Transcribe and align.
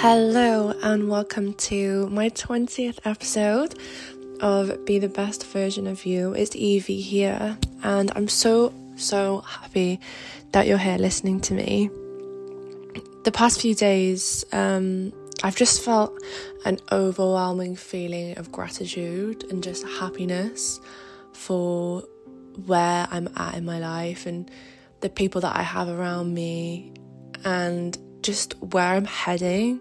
Hello, 0.00 0.72
and 0.80 1.08
welcome 1.08 1.54
to 1.54 2.08
my 2.10 2.30
20th 2.30 3.00
episode 3.04 3.76
of 4.38 4.84
Be 4.84 5.00
the 5.00 5.08
Best 5.08 5.44
Version 5.46 5.88
of 5.88 6.06
You. 6.06 6.34
It's 6.34 6.54
Evie 6.54 7.00
here, 7.00 7.58
and 7.82 8.12
I'm 8.14 8.28
so, 8.28 8.72
so 8.94 9.40
happy 9.40 9.98
that 10.52 10.68
you're 10.68 10.78
here 10.78 10.98
listening 10.98 11.40
to 11.40 11.54
me. 11.54 11.90
The 13.24 13.32
past 13.32 13.60
few 13.60 13.74
days, 13.74 14.44
um, 14.52 15.12
I've 15.42 15.56
just 15.56 15.82
felt 15.84 16.16
an 16.64 16.78
overwhelming 16.92 17.74
feeling 17.74 18.38
of 18.38 18.52
gratitude 18.52 19.42
and 19.50 19.64
just 19.64 19.84
happiness 19.84 20.78
for 21.32 22.04
where 22.66 23.08
I'm 23.10 23.28
at 23.36 23.56
in 23.56 23.64
my 23.64 23.80
life 23.80 24.26
and 24.26 24.48
the 25.00 25.08
people 25.08 25.40
that 25.40 25.56
I 25.56 25.62
have 25.62 25.88
around 25.88 26.34
me 26.34 26.92
and 27.44 27.98
just 28.28 28.52
where 28.60 28.84
I'm 28.84 29.06
heading. 29.06 29.80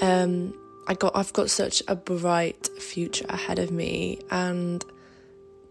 Um, 0.00 0.54
I 0.86 0.94
got 0.94 1.14
I've 1.14 1.34
got 1.34 1.50
such 1.50 1.82
a 1.86 1.94
bright 1.94 2.66
future 2.80 3.26
ahead 3.28 3.58
of 3.58 3.70
me 3.70 4.20
and 4.30 4.82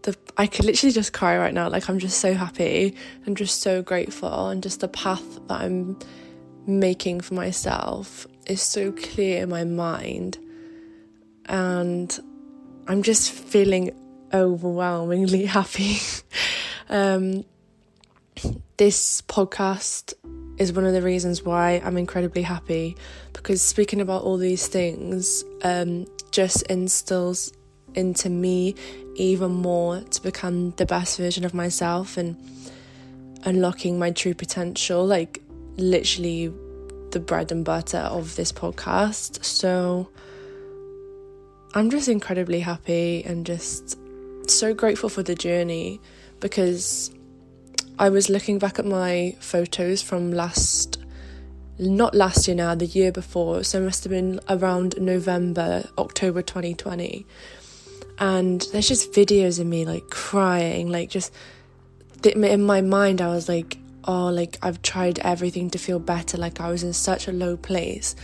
the 0.02 0.16
I 0.36 0.46
could 0.46 0.64
literally 0.64 0.92
just 0.92 1.12
cry 1.12 1.36
right 1.36 1.52
now. 1.52 1.68
Like 1.68 1.88
I'm 1.88 1.98
just 1.98 2.20
so 2.20 2.34
happy 2.34 2.94
and 3.26 3.36
just 3.36 3.62
so 3.62 3.82
grateful 3.82 4.48
and 4.48 4.62
just 4.62 4.78
the 4.78 4.86
path 4.86 5.40
that 5.48 5.60
I'm 5.60 5.98
making 6.68 7.20
for 7.20 7.34
myself 7.34 8.28
is 8.46 8.62
so 8.62 8.92
clear 8.92 9.42
in 9.42 9.48
my 9.48 9.64
mind 9.64 10.38
and 11.46 12.16
I'm 12.86 13.02
just 13.02 13.32
feeling 13.32 13.90
overwhelmingly 14.32 15.46
happy. 15.58 15.96
um, 16.88 17.44
this 18.76 19.20
podcast 19.22 20.14
is 20.58 20.72
one 20.72 20.84
of 20.84 20.92
the 20.92 21.02
reasons 21.02 21.42
why 21.42 21.80
I'm 21.84 21.96
incredibly 21.96 22.42
happy 22.42 22.96
because 23.32 23.62
speaking 23.62 24.00
about 24.00 24.22
all 24.22 24.36
these 24.36 24.66
things 24.66 25.44
um, 25.62 26.06
just 26.30 26.62
instills 26.62 27.52
into 27.94 28.28
me 28.28 28.74
even 29.14 29.50
more 29.50 30.00
to 30.00 30.22
become 30.22 30.72
the 30.72 30.86
best 30.86 31.16
version 31.18 31.44
of 31.44 31.54
myself 31.54 32.16
and 32.16 32.36
unlocking 33.44 33.98
my 33.98 34.10
true 34.10 34.34
potential. 34.34 35.04
Like, 35.06 35.42
literally, 35.76 36.52
the 37.10 37.20
bread 37.20 37.50
and 37.50 37.64
butter 37.64 37.98
of 37.98 38.36
this 38.36 38.52
podcast. 38.52 39.44
So, 39.44 40.10
I'm 41.74 41.90
just 41.90 42.08
incredibly 42.08 42.60
happy 42.60 43.24
and 43.24 43.44
just 43.44 43.98
so 44.48 44.74
grateful 44.74 45.08
for 45.08 45.22
the 45.22 45.34
journey 45.34 46.00
because 46.40 47.10
I 48.00 48.10
was 48.10 48.30
looking 48.30 48.60
back 48.60 48.78
at 48.78 48.84
my 48.84 49.34
photos 49.40 50.02
from 50.02 50.32
last, 50.32 50.98
not 51.80 52.14
last 52.14 52.46
year 52.46 52.56
now, 52.56 52.76
the 52.76 52.86
year 52.86 53.10
before, 53.10 53.64
so 53.64 53.80
it 53.80 53.84
must 53.84 54.04
have 54.04 54.12
been 54.12 54.38
around 54.48 54.94
November, 55.00 55.88
October 55.98 56.40
2020. 56.40 57.26
And 58.20 58.64
there's 58.72 58.86
just 58.86 59.12
videos 59.12 59.58
of 59.58 59.66
me 59.66 59.84
like 59.84 60.10
crying, 60.10 60.88
like 60.90 61.10
just 61.10 61.32
in 62.24 62.64
my 62.64 62.82
mind, 62.82 63.20
I 63.20 63.28
was 63.28 63.48
like, 63.48 63.78
oh, 64.04 64.28
like 64.28 64.58
I've 64.62 64.80
tried 64.82 65.18
everything 65.18 65.68
to 65.70 65.78
feel 65.78 65.98
better, 65.98 66.38
like 66.38 66.60
I 66.60 66.70
was 66.70 66.84
in 66.84 66.92
such 66.92 67.26
a 67.26 67.32
low 67.32 67.56
place. 67.56 68.14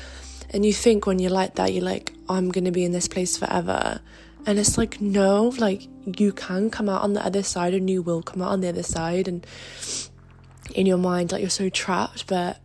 And 0.51 0.65
you 0.65 0.73
think 0.73 1.05
when 1.05 1.19
you're 1.19 1.33
like 1.33 1.57
that, 1.57 1.73
you're 1.73 1.83
like, 1.83 2.13
I'm 2.29 2.51
gonna 2.51 2.71
be 2.71 2.85
in 2.85 2.93
this 2.93 3.09
place 3.09 3.37
forever. 3.37 4.01
And 4.47 4.59
it's 4.59 4.77
like, 4.77 5.01
no, 5.01 5.55
like 5.59 5.89
you 6.19 6.33
can 6.33 6.71
come 6.71 6.89
out 6.89 7.03
on 7.03 7.15
the 7.15 7.25
other 7.25 7.43
side 7.43 7.75
and 7.75 7.89
you 7.89 8.03
will 8.03 8.23
come 8.23 8.43
out 8.43 8.53
on 8.53 8.61
the 8.61 8.69
other 8.69 8.83
side. 8.83 9.27
And 9.27 9.47
in 10.75 10.87
your 10.87 10.99
mind, 10.99 11.33
like 11.33 11.41
you're 11.41 11.51
so 11.51 11.69
trapped, 11.69 12.27
but 12.27 12.59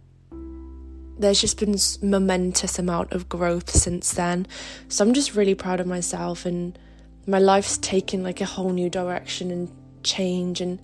there's 1.18 1.42
just 1.42 1.60
been 1.60 1.76
momentous 2.02 2.80
amount 2.80 3.12
of 3.12 3.30
growth 3.30 3.70
since 3.70 4.14
then. 4.14 4.48
So 4.88 5.06
I'm 5.06 5.14
just 5.14 5.36
really 5.36 5.56
proud 5.56 5.80
of 5.80 5.88
myself 5.88 6.46
and 6.46 6.78
my 7.28 7.40
life's 7.40 7.78
taken 7.78 8.24
like 8.24 8.42
a 8.42 8.46
whole 8.46 8.72
new 8.72 8.90
direction 8.90 9.52
and 9.52 9.70
change 10.04 10.62
and 10.62 10.80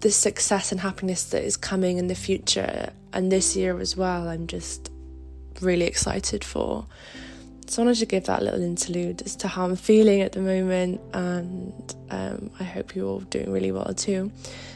the 0.00 0.10
success 0.10 0.72
and 0.72 0.80
happiness 0.80 1.24
that 1.30 1.42
is 1.42 1.56
coming 1.56 1.98
in 1.98 2.06
the 2.08 2.14
future 2.14 2.90
and 3.12 3.30
this 3.30 3.56
year 3.56 3.78
as 3.78 3.96
well. 3.96 4.28
I'm 4.28 4.46
just 4.46 4.90
really 5.60 5.84
excited 5.84 6.44
for. 6.44 6.86
I 7.68 7.82
wanted 7.82 7.98
to 7.98 8.06
give 8.06 8.24
that 8.24 8.42
little 8.42 8.62
interlude 8.62 9.22
as 9.22 9.36
to 9.36 9.48
how 9.48 9.64
I'm 9.64 9.76
feeling 9.76 10.20
at 10.20 10.32
the 10.32 10.40
moment, 10.40 11.00
and 11.12 11.94
um, 12.10 12.50
I 12.58 12.64
hope 12.64 12.94
you're 12.94 13.06
all 13.06 13.20
doing 13.20 13.50
really 13.50 13.72
well 13.72 13.92
too. 13.92 14.30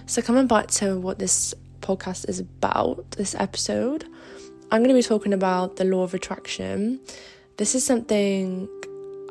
So 0.07 0.21
coming 0.23 0.47
back 0.47 0.67
to 0.73 0.99
what 0.99 1.19
this 1.19 1.55
podcast 1.81 2.29
is 2.29 2.41
about, 2.41 3.13
this 3.13 3.35
episode, 3.35 4.05
I'm 4.71 4.83
going 4.83 4.89
to 4.89 4.95
be 4.95 5.03
talking 5.03 5.33
about 5.33 5.77
the 5.77 5.85
law 5.85 6.03
of 6.03 6.15
attraction. 6.15 7.01
This 7.57 7.75
is 7.75 7.85
something 7.85 8.69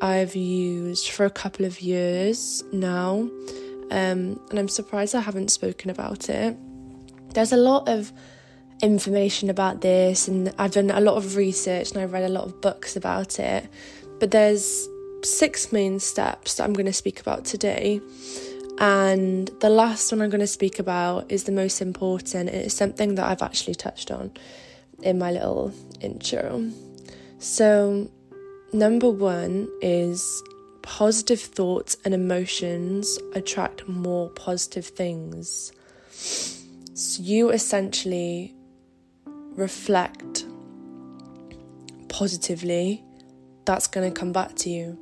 I've 0.00 0.34
used 0.34 1.10
for 1.10 1.24
a 1.26 1.30
couple 1.30 1.64
of 1.66 1.80
years 1.80 2.64
now, 2.72 3.28
um, 3.90 4.40
and 4.50 4.58
I'm 4.58 4.68
surprised 4.68 5.14
I 5.14 5.20
haven't 5.20 5.50
spoken 5.50 5.90
about 5.90 6.28
it. 6.28 6.56
There's 7.34 7.52
a 7.52 7.56
lot 7.56 7.88
of 7.88 8.12
information 8.82 9.50
about 9.50 9.80
this 9.80 10.28
and 10.28 10.54
I've 10.58 10.72
done 10.72 10.90
a 10.90 11.00
lot 11.00 11.16
of 11.16 11.36
research 11.36 11.92
and 11.92 12.00
I've 12.00 12.12
read 12.12 12.24
a 12.24 12.28
lot 12.28 12.44
of 12.44 12.60
books 12.60 12.96
about 12.96 13.38
it. 13.38 13.68
But 14.18 14.30
there's 14.30 14.88
six 15.22 15.72
main 15.72 16.00
steps 16.00 16.54
that 16.54 16.64
I'm 16.64 16.72
going 16.72 16.86
to 16.86 16.92
speak 16.92 17.20
about 17.20 17.44
today. 17.44 18.00
And 18.78 19.48
the 19.60 19.68
last 19.68 20.10
one 20.10 20.22
I'm 20.22 20.30
going 20.30 20.40
to 20.40 20.46
speak 20.46 20.78
about 20.78 21.30
is 21.30 21.44
the 21.44 21.52
most 21.52 21.82
important. 21.82 22.48
It's 22.48 22.74
something 22.74 23.16
that 23.16 23.26
I've 23.26 23.42
actually 23.42 23.74
touched 23.74 24.10
on 24.10 24.32
in 25.02 25.18
my 25.18 25.30
little 25.32 25.72
intro. 26.00 26.70
So, 27.38 28.10
number 28.72 29.10
one 29.10 29.68
is 29.82 30.42
positive 30.82 31.40
thoughts 31.40 31.96
and 32.04 32.14
emotions 32.14 33.18
attract 33.34 33.86
more 33.86 34.30
positive 34.30 34.86
things. 34.86 35.72
So, 36.12 37.22
you 37.22 37.50
essentially 37.50 38.54
reflect 39.56 40.44
positively, 42.08 43.04
that's 43.64 43.86
going 43.86 44.12
to 44.12 44.18
come 44.18 44.32
back 44.32 44.54
to 44.56 44.70
you. 44.70 44.98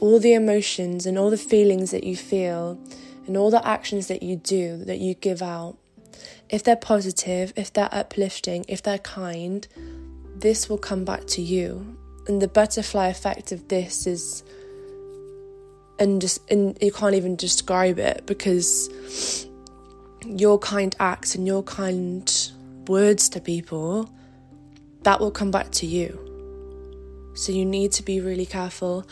All 0.00 0.18
the 0.18 0.34
emotions 0.34 1.06
and 1.06 1.16
all 1.18 1.30
the 1.30 1.36
feelings 1.36 1.90
that 1.92 2.04
you 2.04 2.16
feel 2.16 2.78
and 3.26 3.36
all 3.36 3.50
the 3.50 3.66
actions 3.66 4.08
that 4.08 4.22
you 4.22 4.36
do, 4.36 4.84
that 4.84 4.98
you 4.98 5.14
give 5.14 5.42
out, 5.42 5.76
if 6.48 6.62
they're 6.62 6.76
positive, 6.76 7.52
if 7.56 7.72
they're 7.72 7.88
uplifting, 7.92 8.64
if 8.68 8.82
they're 8.82 8.98
kind, 8.98 9.66
this 10.36 10.68
will 10.68 10.78
come 10.78 11.04
back 11.04 11.26
to 11.28 11.42
you. 11.42 11.96
And 12.26 12.42
the 12.42 12.48
butterfly 12.48 13.08
effect 13.08 13.52
of 13.52 13.68
this 13.68 14.06
is, 14.06 14.42
and 15.98 16.20
just, 16.20 16.40
and 16.50 16.76
you 16.80 16.92
can't 16.92 17.14
even 17.14 17.36
describe 17.36 17.98
it 17.98 18.26
because 18.26 19.46
your 20.26 20.58
kind 20.58 20.94
acts 21.00 21.34
and 21.34 21.46
your 21.46 21.62
kind 21.62 22.52
words 22.88 23.28
to 23.30 23.40
people, 23.40 24.10
that 25.02 25.20
will 25.20 25.30
come 25.30 25.50
back 25.50 25.70
to 25.72 25.86
you. 25.86 26.18
So 27.34 27.52
you 27.52 27.64
need 27.64 27.92
to 27.92 28.02
be 28.02 28.20
really 28.20 28.46
careful 28.46 29.06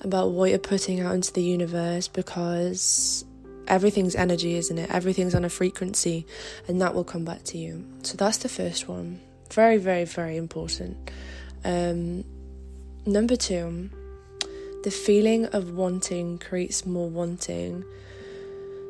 about 0.00 0.30
what 0.30 0.50
you're 0.50 0.58
putting 0.58 1.00
out 1.00 1.14
into 1.14 1.32
the 1.32 1.42
universe 1.42 2.08
because 2.08 3.24
everything's 3.66 4.14
energy, 4.14 4.54
isn't 4.54 4.78
it? 4.78 4.90
Everything's 4.90 5.34
on 5.34 5.44
a 5.44 5.48
frequency 5.48 6.26
and 6.68 6.80
that 6.80 6.94
will 6.94 7.04
come 7.04 7.24
back 7.24 7.42
to 7.44 7.58
you. 7.58 7.84
So 8.02 8.16
that's 8.16 8.38
the 8.38 8.48
first 8.48 8.88
one. 8.88 9.20
Very, 9.52 9.78
very, 9.78 10.04
very 10.04 10.36
important. 10.36 11.10
Um, 11.64 12.24
number 13.04 13.36
two, 13.36 13.90
the 14.84 14.90
feeling 14.90 15.46
of 15.46 15.72
wanting 15.72 16.38
creates 16.38 16.86
more 16.86 17.08
wanting. 17.08 17.84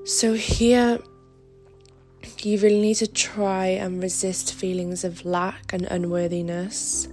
So 0.05 0.35
here, 0.35 0.99
you 2.45 2.59
really 2.59 2.81
need 2.81 2.97
to 2.97 3.07
try 3.07 3.67
and 3.67 4.03
resist 4.03 4.55
feelings 4.55 5.05
of 5.05 5.25
lack 5.25 5.73
and 5.73 5.85
unworthiness. 5.87 7.09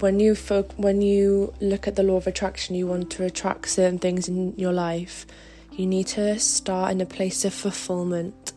When 0.00 0.20
you 0.20 0.34
fo- 0.34 0.74
when 0.76 1.00
you 1.00 1.54
look 1.60 1.88
at 1.88 1.96
the 1.96 2.02
law 2.02 2.16
of 2.16 2.26
attraction, 2.26 2.74
you 2.74 2.86
want 2.86 3.10
to 3.12 3.24
attract 3.24 3.68
certain 3.68 3.98
things 3.98 4.28
in 4.28 4.54
your 4.58 4.72
life. 4.72 5.26
You 5.72 5.86
need 5.86 6.08
to 6.08 6.38
start 6.38 6.92
in 6.92 7.00
a 7.00 7.06
place 7.06 7.44
of 7.44 7.54
fulfillment, 7.54 8.52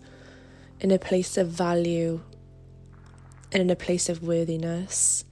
in 0.80 0.92
a 0.92 1.00
place 1.00 1.38
of 1.38 1.48
value, 1.48 2.22
and 3.52 3.62
in 3.62 3.70
a 3.70 3.76
place 3.76 4.10
of 4.10 4.24
worthiness. 4.24 5.24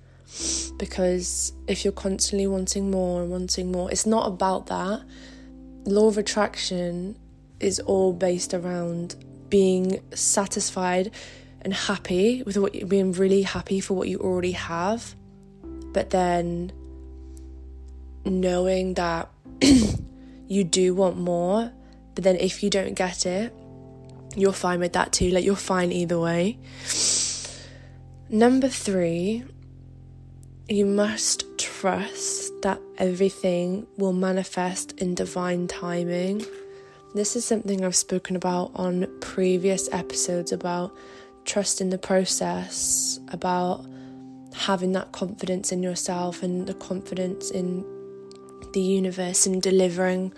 Because 0.77 1.51
if 1.67 1.83
you're 1.83 1.91
constantly 1.91 2.47
wanting 2.47 2.91
more 2.91 3.21
and 3.23 3.31
wanting 3.31 3.71
more, 3.71 3.91
it's 3.91 4.05
not 4.05 4.27
about 4.27 4.67
that. 4.67 5.03
Law 5.85 6.07
of 6.07 6.17
attraction 6.17 7.17
is 7.59 7.79
all 7.79 8.13
based 8.13 8.53
around 8.53 9.15
being 9.49 10.01
satisfied 10.13 11.11
and 11.61 11.73
happy 11.73 12.43
with 12.43 12.57
what 12.57 12.75
you 12.75 12.85
being 12.85 13.11
really 13.11 13.41
happy 13.41 13.79
for 13.79 13.93
what 13.93 14.07
you 14.07 14.19
already 14.19 14.53
have, 14.53 15.15
but 15.93 16.09
then 16.09 16.71
knowing 18.25 18.93
that 18.95 19.29
you 20.47 20.63
do 20.63 20.93
want 20.93 21.17
more, 21.17 21.71
but 22.15 22.23
then 22.23 22.35
if 22.37 22.63
you 22.63 22.69
don't 22.69 22.93
get 22.93 23.25
it, 23.25 23.53
you're 24.35 24.53
fine 24.53 24.79
with 24.79 24.93
that 24.93 25.11
too. 25.11 25.29
Like 25.31 25.43
you're 25.43 25.55
fine 25.55 25.91
either 25.91 26.19
way. 26.19 26.57
Number 28.29 28.67
three 28.67 29.43
you 30.69 30.85
must 30.85 31.45
trust 31.57 32.61
that 32.61 32.79
everything 32.99 33.87
will 33.97 34.13
manifest 34.13 34.91
in 34.99 35.15
divine 35.15 35.67
timing. 35.67 36.45
This 37.15 37.35
is 37.35 37.43
something 37.43 37.83
I've 37.83 37.95
spoken 37.95 38.35
about 38.35 38.71
on 38.75 39.07
previous 39.19 39.89
episodes 39.91 40.51
about 40.51 40.95
trusting 41.43 41.89
the 41.89 41.97
process, 41.97 43.19
about 43.29 43.85
having 44.53 44.91
that 44.91 45.11
confidence 45.11 45.71
in 45.71 45.81
yourself 45.81 46.43
and 46.43 46.67
the 46.67 46.75
confidence 46.75 47.49
in 47.49 47.83
the 48.73 48.81
universe 48.81 49.47
and 49.47 49.59
delivering 49.59 50.33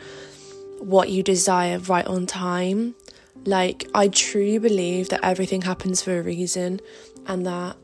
what 0.79 1.09
you 1.09 1.23
desire 1.23 1.77
right 1.79 2.07
on 2.07 2.25
time. 2.25 2.95
Like, 3.43 3.89
I 3.93 4.07
truly 4.07 4.57
believe 4.57 5.09
that 5.09 5.19
everything 5.23 5.63
happens 5.63 6.01
for 6.01 6.17
a 6.17 6.21
reason 6.21 6.79
and 7.27 7.45
that 7.45 7.75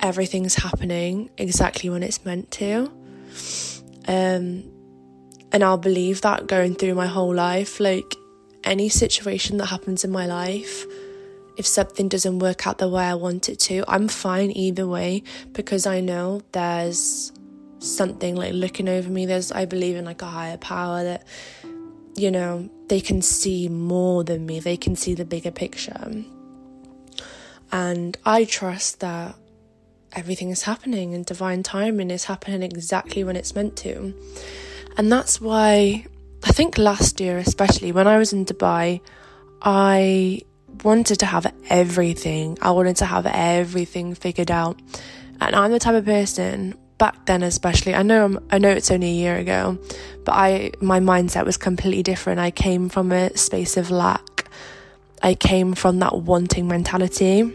everything's 0.00 0.54
happening 0.54 1.28
exactly 1.36 1.90
when 1.90 2.02
it's 2.02 2.24
meant 2.24 2.50
to. 2.52 2.90
Um, 4.08 4.70
and 5.52 5.62
I'll 5.62 5.76
believe 5.76 6.22
that 6.22 6.46
going 6.46 6.76
through 6.76 6.94
my 6.94 7.06
whole 7.06 7.34
life. 7.34 7.78
Like, 7.78 8.14
any 8.64 8.88
situation 8.88 9.58
that 9.58 9.66
happens 9.66 10.04
in 10.04 10.10
my 10.10 10.26
life, 10.26 10.86
if 11.56 11.66
something 11.66 12.08
doesn't 12.08 12.38
work 12.38 12.66
out 12.66 12.78
the 12.78 12.88
way 12.88 13.04
I 13.04 13.14
want 13.14 13.48
it 13.48 13.58
to, 13.60 13.84
I'm 13.86 14.08
fine 14.08 14.50
either 14.56 14.86
way 14.86 15.22
because 15.52 15.86
I 15.86 16.00
know 16.00 16.42
there's 16.52 17.32
something 17.78 18.36
like 18.36 18.54
looking 18.54 18.88
over 18.88 19.10
me. 19.10 19.26
There's, 19.26 19.52
I 19.52 19.64
believe 19.66 19.96
in 19.96 20.04
like 20.04 20.22
a 20.22 20.26
higher 20.26 20.56
power 20.56 21.04
that, 21.04 21.26
you 22.14 22.30
know, 22.30 22.70
they 22.88 23.00
can 23.00 23.22
see 23.22 23.68
more 23.68 24.24
than 24.24 24.46
me, 24.46 24.60
they 24.60 24.76
can 24.76 24.96
see 24.96 25.14
the 25.14 25.24
bigger 25.24 25.50
picture. 25.50 26.24
And 27.70 28.16
I 28.24 28.44
trust 28.44 29.00
that 29.00 29.34
everything 30.12 30.50
is 30.50 30.62
happening 30.62 31.14
and 31.14 31.24
divine 31.24 31.62
timing 31.62 32.10
is 32.10 32.24
happening 32.24 32.62
exactly 32.62 33.24
when 33.24 33.36
it's 33.36 33.54
meant 33.54 33.76
to. 33.78 34.14
And 34.96 35.10
that's 35.10 35.40
why 35.40 36.06
I 36.44 36.52
think 36.52 36.78
last 36.78 37.20
year, 37.20 37.38
especially 37.38 37.92
when 37.92 38.06
I 38.06 38.18
was 38.18 38.32
in 38.32 38.44
Dubai, 38.44 39.00
I 39.62 40.42
wanted 40.82 41.20
to 41.20 41.26
have 41.26 41.52
everything. 41.68 42.58
I 42.60 42.72
wanted 42.72 42.96
to 42.96 43.04
have 43.06 43.26
everything 43.26 44.14
figured 44.14 44.50
out. 44.50 44.80
And 45.40 45.54
I'm 45.54 45.70
the 45.70 45.78
type 45.78 45.94
of 45.94 46.04
person 46.04 46.74
back 47.02 47.26
then 47.26 47.42
especially. 47.42 47.94
I 47.94 48.02
know 48.02 48.24
I'm, 48.24 48.38
I 48.50 48.58
know 48.58 48.70
it's 48.70 48.90
only 48.90 49.08
a 49.08 49.14
year 49.14 49.36
ago, 49.36 49.76
but 50.24 50.32
I 50.32 50.70
my 50.80 51.00
mindset 51.00 51.44
was 51.44 51.56
completely 51.56 52.04
different. 52.04 52.38
I 52.38 52.52
came 52.52 52.88
from 52.88 53.10
a 53.10 53.36
space 53.36 53.76
of 53.76 53.90
lack. 53.90 54.48
I 55.20 55.34
came 55.34 55.74
from 55.74 55.98
that 55.98 56.22
wanting 56.22 56.68
mentality 56.68 57.52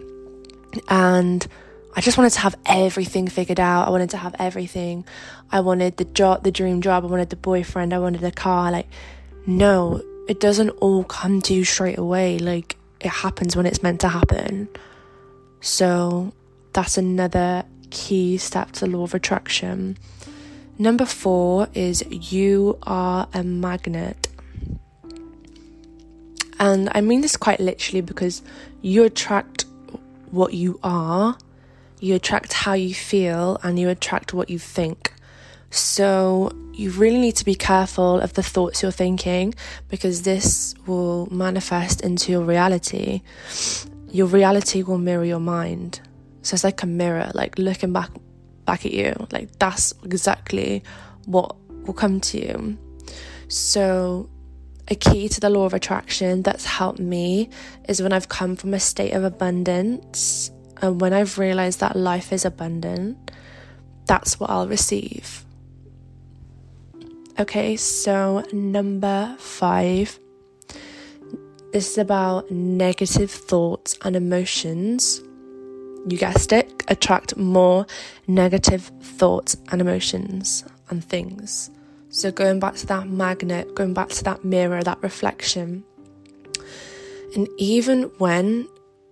and 0.89 1.47
I 1.97 2.01
just 2.01 2.15
wanted 2.15 2.33
to 2.33 2.41
have 2.41 2.55
everything 2.67 3.27
figured 3.27 3.59
out. 3.59 3.87
I 3.87 3.89
wanted 3.89 4.11
to 4.11 4.17
have 4.17 4.35
everything. 4.37 5.03
I 5.51 5.61
wanted 5.61 5.97
the 5.97 6.05
job, 6.05 6.43
the 6.43 6.51
dream 6.51 6.79
job. 6.79 7.03
I 7.03 7.07
wanted 7.07 7.31
the 7.31 7.35
boyfriend. 7.35 7.91
I 7.91 7.97
wanted 7.97 8.21
the 8.21 8.31
car. 8.31 8.71
Like, 8.71 8.85
no, 9.47 10.03
it 10.29 10.39
doesn't 10.39 10.69
all 10.69 11.03
come 11.03 11.41
to 11.41 11.55
you 11.55 11.63
straight 11.63 11.97
away. 11.97 12.37
Like, 12.37 12.77
it 12.99 13.07
happens 13.09 13.55
when 13.55 13.65
it's 13.65 13.81
meant 13.81 13.99
to 14.01 14.09
happen. 14.09 14.69
So, 15.59 16.33
that's 16.71 16.99
another 16.99 17.63
key 17.89 18.37
step 18.37 18.73
to 18.73 18.81
the 18.81 18.95
law 18.95 19.01
of 19.01 19.15
attraction. 19.15 19.97
Number 20.77 21.05
four 21.05 21.67
is 21.73 22.03
you 22.11 22.77
are 22.83 23.27
a 23.33 23.43
magnet. 23.43 24.27
And 26.59 26.89
I 26.93 27.01
mean 27.01 27.21
this 27.21 27.35
quite 27.35 27.59
literally 27.59 28.01
because 28.01 28.43
you 28.83 29.03
attract 29.03 29.65
what 30.29 30.53
you 30.53 30.79
are 30.83 31.35
you 31.99 32.15
attract 32.15 32.53
how 32.53 32.73
you 32.73 32.93
feel 32.93 33.59
and 33.63 33.79
you 33.79 33.89
attract 33.89 34.33
what 34.33 34.49
you 34.49 34.59
think. 34.59 35.13
So, 35.69 36.51
you 36.77 36.91
really 36.91 37.17
need 37.17 37.35
to 37.37 37.45
be 37.45 37.55
careful 37.55 38.19
of 38.21 38.33
the 38.33 38.43
thoughts 38.43 38.83
you're 38.83 38.91
thinking 38.91 39.55
because 39.89 40.21
this 40.21 40.75
will 40.85 41.27
manifest 41.31 42.01
into 42.01 42.31
your 42.31 42.43
reality. 42.43 43.21
Your 44.11 44.27
reality 44.27 44.83
will 44.83 44.99
mirror 44.99 45.25
your 45.25 45.39
mind. 45.39 45.99
So 46.43 46.53
it's 46.53 46.63
like 46.63 46.83
a 46.83 46.87
mirror, 46.87 47.31
like 47.33 47.57
looking 47.57 47.91
back 47.91 48.11
back 48.65 48.85
at 48.85 48.93
you. 48.93 49.27
Like 49.31 49.57
that's 49.57 49.93
exactly 50.03 50.83
what 51.25 51.55
will 51.85 51.93
come 51.93 52.21
to 52.21 52.39
you. 52.39 52.77
So 53.47 54.29
a 54.87 54.95
key 54.95 55.27
to 55.29 55.39
the 55.39 55.49
law 55.49 55.65
of 55.65 55.73
attraction 55.73 56.43
that's 56.43 56.65
helped 56.65 56.99
me 56.99 57.49
is 57.89 58.01
when 58.01 58.13
I've 58.13 58.29
come 58.29 58.55
from 58.55 58.73
a 58.73 58.79
state 58.79 59.13
of 59.13 59.23
abundance 59.23 60.51
and 60.81 61.01
when 61.01 61.13
I've 61.13 61.37
realized 61.37 61.79
that 61.79 61.95
life 61.95 62.31
is 62.31 62.45
abundant, 62.45 63.31
that's 64.05 64.39
what 64.39 64.49
I'll 64.49 64.67
receive. 64.67 65.45
Okay, 67.39 67.75
so 67.75 68.43
number 68.51 69.35
five. 69.39 70.19
This 71.73 71.91
is 71.91 71.97
about 71.97 72.49
negative 72.49 73.29
thoughts 73.29 73.97
and 74.03 74.15
emotions. 74.15 75.21
You 76.07 76.17
guessed 76.17 76.53
it, 76.53 76.83
attract 76.87 77.35
more 77.37 77.85
negative 78.25 78.89
thoughts 79.01 79.57
and 79.71 79.81
emotions 79.81 80.63
and 80.89 81.03
things. 81.03 81.69
So, 82.09 82.31
going 82.31 82.59
back 82.59 82.75
to 82.75 82.87
that 82.87 83.09
magnet, 83.09 83.75
going 83.75 83.93
back 83.93 84.09
to 84.09 84.23
that 84.23 84.43
mirror, 84.43 84.81
that 84.81 85.03
reflection. 85.03 85.83
And 87.35 87.47
even 87.57 88.03
when 88.17 88.67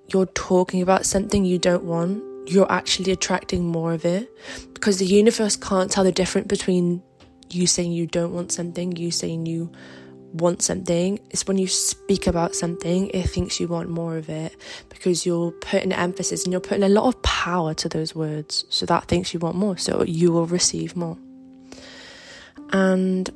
you're 0.10 0.28
talking 0.28 0.82
about 0.82 1.06
something 1.06 1.46
you 1.46 1.58
don't 1.58 1.84
want, 1.84 2.24
you're 2.48 2.72
actually 2.72 3.12
attracting 3.12 3.66
more 3.66 3.94
of 3.94 4.06
it 4.06 4.30
because 4.74 5.00
the 5.00 5.06
universe 5.06 5.56
can't 5.56 5.90
tell 5.90 6.04
the 6.04 6.12
difference 6.12 6.48
between 6.48 7.02
you 7.50 7.68
saying 7.68 7.92
you 7.92 8.08
don't 8.08 8.34
want 8.34 8.52
something, 8.52 8.96
you 8.96 9.12
saying 9.12 9.46
you 9.46 9.72
want 10.34 10.62
something. 10.62 11.20
It's 11.30 11.48
when 11.48 11.58
you 11.58 11.68
speak 11.68 12.28
about 12.28 12.56
something, 12.56 13.10
it 13.10 13.28
thinks 13.30 13.60
you 13.60 13.68
want 13.68 13.90
more 13.90 14.18
of 14.18 14.30
it 14.30 14.56
because 14.90 15.26
you're 15.26 15.52
putting 15.52 15.92
emphasis 15.92 16.44
and 16.44 16.52
you're 16.52 16.62
putting 16.62 16.84
a 16.84 16.90
lot 16.90 17.06
of 17.06 17.22
power 17.24 17.74
to 17.76 17.90
those 17.90 18.14
words. 18.14 18.66
So 18.70 18.86
that 18.86 19.06
thinks 19.06 19.34
you 19.34 19.40
want 19.40 19.56
more, 19.56 19.78
so 19.78 20.04
you 20.04 20.32
will 20.32 20.48
receive 20.48 20.96
more. 20.96 21.18
And 22.72 23.30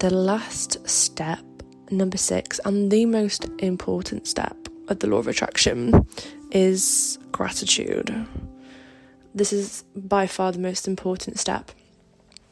the 0.00 0.10
last 0.10 0.88
step, 0.88 1.44
number 1.90 2.16
six, 2.16 2.58
and 2.64 2.90
the 2.90 3.04
most 3.04 3.46
important 3.58 4.26
step 4.26 4.56
of 4.90 4.98
the 5.00 5.06
law 5.06 5.18
of 5.18 5.28
attraction 5.28 6.06
is 6.50 7.18
gratitude. 7.32 8.26
This 9.34 9.52
is 9.52 9.84
by 9.94 10.26
far 10.26 10.52
the 10.52 10.58
most 10.58 10.88
important 10.88 11.38
step 11.38 11.70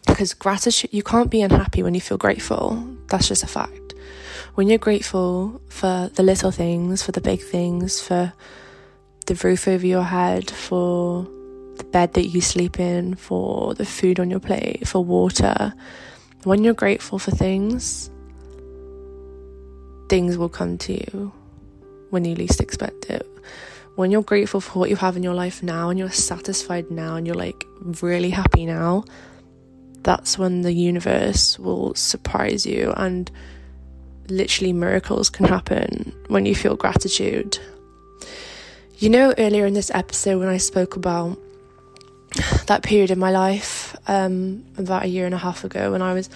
because 0.07 0.33
gratitude, 0.35 0.91
you 0.93 1.03
can't 1.03 1.31
be 1.31 1.43
unhappy 1.43 1.83
when 1.83 1.95
you 1.95 2.01
feel 2.01 2.19
grateful. 2.19 2.83
That's 3.09 3.29
just 3.29 3.43
a 3.43 3.47
fact. 3.47 3.95
When 4.55 4.69
you're 4.69 4.79
grateful 4.79 5.61
for 5.69 6.11
the 6.15 6.23
little 6.23 6.51
things, 6.51 7.03
for 7.03 7.13
the 7.13 7.21
big 7.21 7.41
things, 7.41 8.01
for 8.01 8.33
the 9.27 9.35
roof 9.35 9.69
over 9.69 9.87
your 9.87 10.03
head, 10.03 10.51
for 10.51 11.25
the 11.77 11.85
bed 11.85 12.15
that 12.15 12.29
you 12.29 12.41
sleep 12.41 12.81
in, 12.81 13.15
for 13.15 13.75
the 13.75 13.85
food 13.85 14.19
on 14.19 14.31
your 14.31 14.41
plate, 14.41 14.89
for 14.89 15.05
water, 15.05 15.75
when 16.45 16.65
you're 16.65 16.75
grateful 16.75 17.19
for 17.19 17.31
things, 17.31 18.11
things 20.09 20.39
will 20.39 20.49
come 20.49 20.79
to 20.79 20.95
you 20.95 21.33
when 22.11 22.25
you 22.25 22.35
least 22.35 22.61
expect 22.61 23.11
it. 23.11 23.27
When 23.97 24.11
you're 24.11 24.23
grateful 24.23 24.61
for 24.61 24.79
what 24.79 24.91
you 24.91 24.97
have 24.97 25.17
in 25.17 25.23
your 25.23 25.35
life 25.35 25.63
now 25.63 25.91
and 25.91 25.99
you're 25.99 26.11
satisfied 26.11 26.91
now 26.91 27.17
and 27.17 27.27
you're 27.27 27.37
like 27.37 27.65
really 28.01 28.31
happy 28.31 28.65
now, 28.65 29.05
that's 30.03 30.39
when 30.39 30.63
the 30.63 30.73
universe 30.73 31.59
will 31.59 31.95
surprise 31.95 32.65
you 32.65 32.93
and 32.97 33.31
literally 34.29 34.73
miracles 34.73 35.31
can 35.31 35.47
happen 35.47 36.15
when 36.29 36.47
you 36.47 36.55
feel 36.55 36.77
gratitude. 36.77 37.59
You 38.99 39.11
know, 39.11 39.35
earlier 39.37 39.67
in 39.67 39.75
this 39.75 39.91
episode, 39.93 40.39
when 40.39 40.49
I 40.49 40.59
spoke 40.59 40.97
about 40.97 41.39
that 42.67 42.83
period 42.83 43.11
in 43.11 43.19
my 43.19 43.31
life, 43.31 43.97
um, 44.07 44.65
about 44.77 45.05
a 45.05 45.09
year 45.09 45.27
and 45.27 45.35
a 45.35 45.39
half 45.39 45.65
ago, 45.65 45.93
when 45.93 46.03
I 46.03 46.15
was 46.15 46.29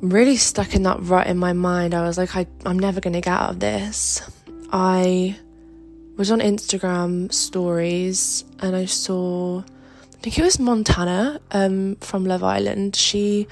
really 0.00 0.36
stuck 0.36 0.74
in 0.74 0.82
that 0.82 1.00
rut 1.00 1.26
in 1.28 1.38
my 1.38 1.52
mind, 1.52 1.94
I 1.94 2.02
was 2.02 2.18
like, 2.18 2.36
I, 2.36 2.46
I'm 2.66 2.78
never 2.78 3.00
going 3.00 3.14
to 3.14 3.20
get 3.20 3.32
out 3.32 3.50
of 3.50 3.60
this. 3.60 4.22
I 4.72 5.36
was 6.16 6.30
on 6.30 6.40
Instagram 6.40 7.30
stories 7.32 8.44
and 8.60 8.74
I 8.74 8.86
saw, 8.86 9.60
I 9.60 10.16
think 10.22 10.38
it 10.38 10.42
was 10.42 10.58
Montana 10.58 11.40
um, 11.50 11.96
from 11.96 12.24
Love 12.24 12.42
Island. 12.42 12.96
She 12.96 13.46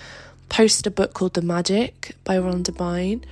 posted 0.49 0.87
a 0.87 0.91
book 0.91 1.13
called 1.13 1.35
The 1.35 1.43
Magic 1.43 2.17
by 2.25 2.39
Rhonda 2.39 2.75
Byrne. 2.75 3.25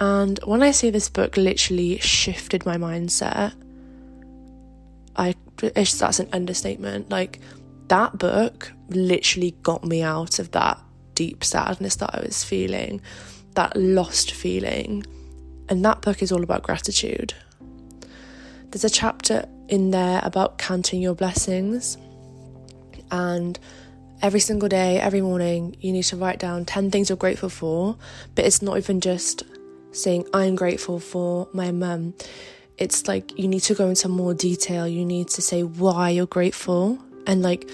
And 0.00 0.40
when 0.44 0.62
I 0.62 0.72
say 0.72 0.90
this 0.90 1.08
book 1.08 1.36
literally 1.36 1.98
shifted 1.98 2.66
my 2.66 2.76
mindset, 2.76 3.54
I 5.16 5.34
that's 5.56 6.20
an 6.20 6.28
understatement. 6.32 7.10
Like 7.10 7.40
that 7.88 8.18
book 8.18 8.72
literally 8.90 9.52
got 9.62 9.84
me 9.84 10.02
out 10.02 10.38
of 10.38 10.52
that 10.52 10.80
deep 11.14 11.44
sadness 11.44 11.96
that 11.96 12.10
I 12.14 12.20
was 12.20 12.44
feeling, 12.44 13.00
that 13.54 13.76
lost 13.76 14.32
feeling 14.32 15.04
and 15.68 15.84
that 15.84 16.02
book 16.02 16.22
is 16.22 16.32
all 16.32 16.42
about 16.42 16.62
gratitude. 16.62 17.34
There's 18.70 18.84
a 18.84 18.90
chapter 18.90 19.46
in 19.68 19.90
there 19.90 20.20
about 20.22 20.58
counting 20.58 21.00
your 21.00 21.14
blessings, 21.14 21.96
and 23.10 23.58
every 24.20 24.40
single 24.40 24.68
day, 24.68 24.98
every 25.00 25.20
morning, 25.20 25.76
you 25.80 25.92
need 25.92 26.02
to 26.04 26.16
write 26.16 26.38
down 26.38 26.64
10 26.64 26.90
things 26.90 27.08
you're 27.08 27.16
grateful 27.16 27.48
for. 27.48 27.96
But 28.34 28.44
it's 28.44 28.62
not 28.62 28.76
even 28.76 29.00
just 29.00 29.42
saying, 29.92 30.26
I'm 30.34 30.56
grateful 30.56 31.00
for 31.00 31.48
my 31.52 31.70
mum. 31.70 32.14
It's 32.76 33.08
like 33.08 33.38
you 33.38 33.48
need 33.48 33.60
to 33.60 33.74
go 33.74 33.88
into 33.88 34.08
more 34.08 34.34
detail. 34.34 34.86
You 34.86 35.04
need 35.04 35.28
to 35.28 35.42
say 35.42 35.62
why 35.62 36.10
you're 36.10 36.26
grateful. 36.26 36.98
And 37.26 37.42
like 37.42 37.68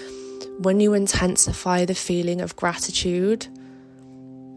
when 0.59 0.79
you 0.79 0.93
intensify 0.93 1.85
the 1.85 1.95
feeling 1.95 2.41
of 2.41 2.55
gratitude, 2.55 3.47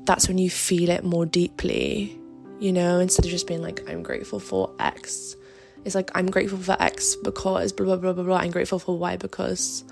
that's 0.04 0.28
when 0.28 0.38
you 0.38 0.48
feel 0.48 0.90
it 0.90 1.04
more 1.04 1.26
deeply, 1.26 2.18
you 2.58 2.72
know, 2.72 2.98
instead 2.98 3.24
of 3.24 3.30
just 3.30 3.46
being 3.46 3.62
like, 3.62 3.88
I'm 3.88 4.02
grateful 4.02 4.40
for 4.40 4.70
X. 4.78 5.36
It's 5.84 5.94
like, 5.94 6.10
I'm 6.14 6.30
grateful 6.30 6.58
for 6.58 6.76
X 6.80 7.16
because 7.16 7.72
blah, 7.72 7.86
blah, 7.86 7.96
blah, 7.96 8.12
blah, 8.12 8.24
blah. 8.24 8.36
I'm 8.36 8.50
grateful 8.50 8.78
for 8.78 8.98
Y 8.98 9.16
because. 9.16 9.84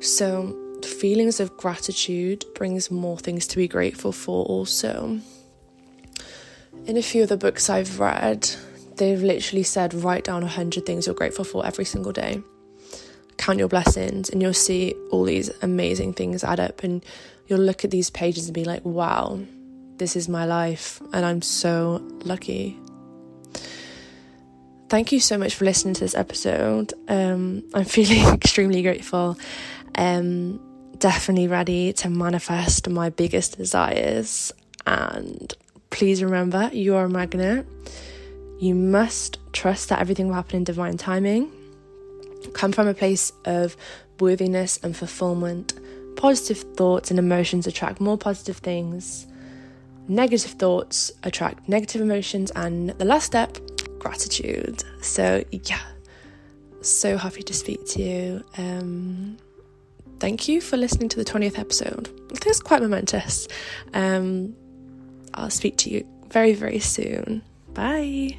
So, 0.00 0.56
feelings 0.86 1.40
of 1.40 1.56
gratitude 1.56 2.44
brings 2.54 2.90
more 2.90 3.18
things 3.18 3.46
to 3.46 3.56
be 3.56 3.68
grateful 3.68 4.12
for 4.12 4.44
also 4.44 5.18
in 6.86 6.96
a 6.96 7.02
few 7.02 7.22
of 7.22 7.28
the 7.28 7.36
books 7.36 7.70
i've 7.70 7.98
read 8.00 8.48
they've 8.96 9.22
literally 9.22 9.62
said 9.62 9.94
write 9.94 10.24
down 10.24 10.42
100 10.42 10.84
things 10.84 11.06
you're 11.06 11.14
grateful 11.14 11.44
for 11.44 11.64
every 11.66 11.84
single 11.84 12.12
day 12.12 12.42
count 13.36 13.58
your 13.58 13.68
blessings 13.68 14.28
and 14.28 14.42
you'll 14.42 14.52
see 14.52 14.94
all 15.10 15.24
these 15.24 15.50
amazing 15.62 16.12
things 16.12 16.44
add 16.44 16.60
up 16.60 16.82
and 16.82 17.04
you'll 17.46 17.58
look 17.58 17.84
at 17.84 17.90
these 17.90 18.10
pages 18.10 18.46
and 18.46 18.54
be 18.54 18.64
like 18.64 18.84
wow 18.84 19.40
this 20.00 20.16
is 20.16 20.28
my 20.28 20.44
life 20.44 21.00
and 21.12 21.24
i'm 21.24 21.40
so 21.40 22.02
lucky 22.24 22.76
thank 24.88 25.12
you 25.12 25.20
so 25.20 25.38
much 25.38 25.54
for 25.54 25.64
listening 25.64 25.94
to 25.94 26.00
this 26.00 26.16
episode 26.16 26.92
um, 27.08 27.62
i'm 27.74 27.84
feeling 27.96 28.26
extremely 28.34 28.82
grateful 28.82 29.38
um, 29.94 30.60
definitely 31.00 31.48
ready 31.48 31.92
to 31.94 32.08
manifest 32.08 32.88
my 32.88 33.08
biggest 33.08 33.56
desires. 33.56 34.52
And 34.86 35.52
please 35.88 36.22
remember, 36.22 36.70
you 36.72 36.94
are 36.94 37.06
a 37.06 37.08
magnet. 37.08 37.66
You 38.60 38.74
must 38.74 39.38
trust 39.52 39.88
that 39.88 39.98
everything 39.98 40.28
will 40.28 40.34
happen 40.34 40.56
in 40.56 40.64
divine 40.64 40.98
timing. 40.98 41.50
Come 42.52 42.72
from 42.72 42.86
a 42.86 42.94
place 42.94 43.32
of 43.46 43.76
worthiness 44.20 44.78
and 44.82 44.96
fulfillment. 44.96 45.72
Positive 46.16 46.58
thoughts 46.74 47.10
and 47.10 47.18
emotions 47.18 47.66
attract 47.66 48.00
more 48.00 48.18
positive 48.18 48.58
things. 48.58 49.26
Negative 50.10 50.50
thoughts 50.50 51.12
attract 51.22 51.68
negative 51.68 52.00
emotions. 52.00 52.50
And 52.56 52.90
the 52.90 53.04
last 53.04 53.26
step, 53.26 53.56
gratitude. 54.00 54.82
So, 55.02 55.44
yeah, 55.52 55.78
so 56.82 57.16
happy 57.16 57.44
to 57.44 57.54
speak 57.54 57.86
to 57.90 58.02
you. 58.02 58.44
Um, 58.58 59.38
thank 60.18 60.48
you 60.48 60.60
for 60.60 60.76
listening 60.76 61.10
to 61.10 61.16
the 61.16 61.24
20th 61.24 61.60
episode. 61.60 62.08
I 62.08 62.34
think 62.34 62.46
it's 62.46 62.60
quite 62.60 62.82
momentous. 62.82 63.46
Um, 63.94 64.56
I'll 65.34 65.48
speak 65.48 65.76
to 65.78 65.90
you 65.90 66.04
very, 66.28 66.54
very 66.54 66.80
soon. 66.80 67.42
Bye. 67.72 68.36